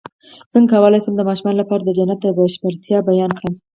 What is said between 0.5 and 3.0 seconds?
څنګه کولی شم د ماشومانو لپاره د جنت د بشپړتیا